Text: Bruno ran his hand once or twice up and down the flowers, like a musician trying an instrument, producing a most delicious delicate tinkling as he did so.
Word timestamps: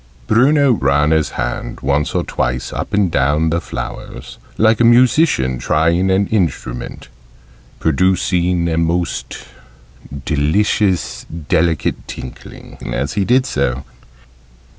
Bruno 0.25 0.71
ran 0.71 1.11
his 1.11 1.29
hand 1.37 1.81
once 1.81 2.15
or 2.15 2.23
twice 2.23 2.73
up 2.73 2.91
and 2.91 3.11
down 3.11 3.51
the 3.51 3.61
flowers, 3.61 4.39
like 4.57 4.79
a 4.79 4.83
musician 4.83 5.59
trying 5.59 6.09
an 6.09 6.25
instrument, 6.29 7.07
producing 7.79 8.67
a 8.67 8.79
most 8.79 9.45
delicious 10.25 11.25
delicate 11.27 12.07
tinkling 12.07 12.79
as 12.91 13.13
he 13.13 13.23
did 13.23 13.45
so. 13.45 13.83